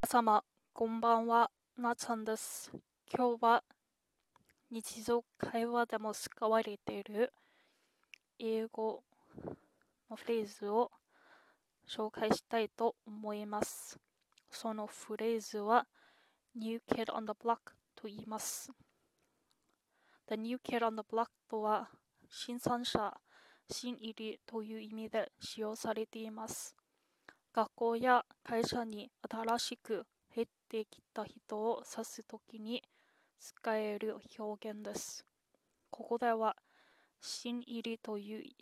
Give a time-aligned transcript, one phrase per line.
[0.00, 2.70] 皆様、こんばんは、なちゃんです。
[3.12, 3.64] 今日は
[4.70, 7.32] 日常会話でも使われている
[8.38, 9.02] 英語
[10.08, 10.92] のフレーズを
[11.86, 13.98] 紹介したいと思います。
[14.52, 15.88] そのフレーズは
[16.54, 17.58] New Kid on the Block
[17.96, 18.70] と言います。
[20.28, 21.88] The New Kid on the Block とは
[22.30, 23.12] 新参者、
[23.68, 26.77] 新入りという意味で使用されています。
[27.54, 32.82] 学校や会社に新しく入ってきた人を指すときに
[33.40, 35.24] 使える表現です。
[35.90, 36.56] ここでは
[37.20, 38.52] 新入りという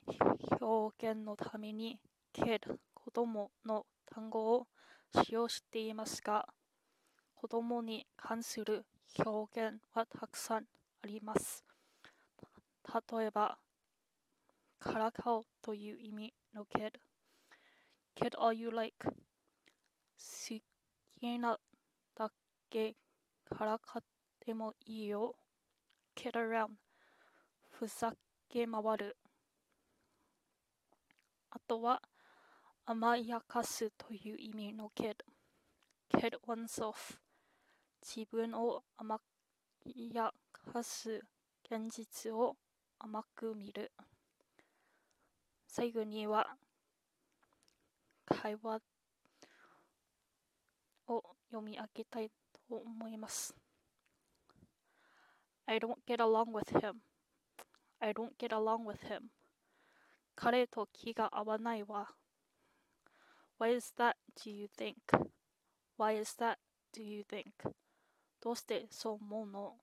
[0.61, 1.99] 表現のために
[2.33, 4.67] kid 子供の単語を
[5.15, 6.47] 使用していますが
[7.35, 8.85] 子供に関する
[9.25, 10.65] 表現はたくさん
[11.03, 11.65] あります。
[13.11, 13.59] 例えば
[14.79, 16.93] からかうという意味の kid
[18.17, 19.13] Kid all you like 好
[21.21, 21.59] きな
[22.17, 22.33] だ
[22.71, 22.97] け
[23.45, 24.03] からかっ
[24.41, 25.37] てもいいよ
[26.17, 26.71] Kid around
[27.71, 28.15] ふざ
[28.49, 29.17] け回る
[31.51, 32.01] あとは
[32.87, 35.17] 甘やかすという意味の kid
[36.11, 37.19] kid oneself
[38.03, 39.21] 自分を甘
[40.15, 40.33] や
[40.73, 41.21] かす
[41.65, 42.57] 現実を
[42.99, 43.93] 甘く見る
[45.67, 46.57] 最後には
[48.27, 48.81] 会話
[51.09, 52.31] を読み上げたい
[52.69, 53.55] と思います。
[55.67, 56.95] I don't get along with him.
[58.01, 59.31] I don't get along with him.
[60.35, 62.15] 彼と気が合わないわ。
[63.59, 64.95] Why is that, do you think?
[65.97, 66.59] Why is that,
[66.93, 67.53] do you think?
[68.41, 69.77] どうしてそう思うの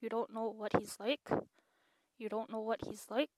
[0.00, 1.32] ?You don't know what he's like?
[2.18, 3.30] You don't know what he's like?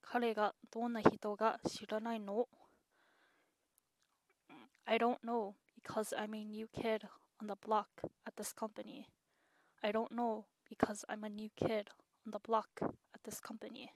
[0.00, 2.48] 彼がどんな人が知らないの
[4.92, 7.08] I don't know because I'm a new kid
[7.40, 7.88] on the block
[8.26, 9.08] at this company.
[9.82, 11.88] I don't know because I'm a new kid
[12.26, 13.88] on the block at this company.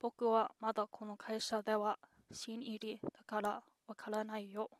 [0.00, 1.98] 僕はまだこの会社では
[2.32, 4.70] 新入りだからわからないよ。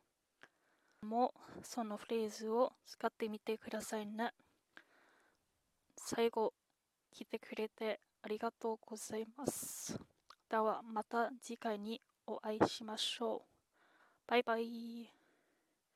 [1.03, 4.31] もうそのフレーズを使ってみてくださいね。
[5.95, 6.53] 最後、
[7.15, 9.95] 聞いてくれてありがとうございます。
[10.49, 13.56] ではまた次回にお会いしましょう。
[14.27, 15.07] Bye bye.